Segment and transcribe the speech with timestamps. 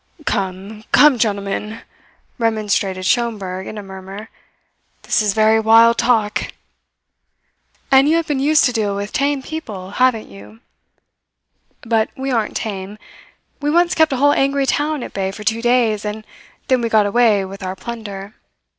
[0.25, 1.83] "Come, come gentlemen,"
[2.39, 4.31] remonstrated Schomberg, in a murmur.
[5.03, 6.47] "This is very wild talk!"
[7.91, 10.59] "And you have been used to deal with tame people, haven't you?
[11.81, 12.97] But we aren't tame.
[13.61, 16.25] We once kept a whole angry town at bay for two days, and
[16.67, 18.33] then we got away with our plunder.